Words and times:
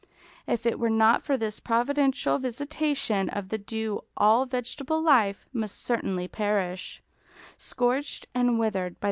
If 0.47 0.65
it 0.65 0.79
were 0.79 0.89
not 0.89 1.21
for 1.21 1.37
this 1.37 1.59
providential 1.59 2.39
visitation 2.39 3.29
of 3.29 3.49
the 3.49 3.59
dew 3.59 4.03
all 4.17 4.47
vegetable 4.47 4.99
life 4.99 5.45
must 5.53 5.79
certainly 5.79 6.27
perish, 6.27 7.03
scorched 7.55 8.25
and 8.33 8.57
withered 8.57 8.63
by 8.63 8.69
the 8.71 8.79
torrid 8.79 8.95
heat. 8.95 8.99